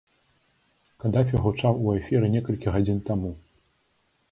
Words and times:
Кадафі 1.03 1.41
гучаў 1.43 1.77
у 1.85 1.93
эфіры 1.99 2.33
некалькі 2.39 2.67
гадзін 2.79 2.99
таму. 3.13 3.31